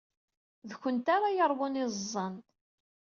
D 0.69 0.71
kennemti 0.81 1.09
ara 1.15 1.35
yeṛwun 1.35 1.79
iẓẓan. 1.83 2.35